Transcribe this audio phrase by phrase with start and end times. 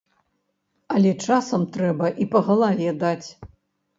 [0.93, 3.29] Але часам трэба і па галаве даць.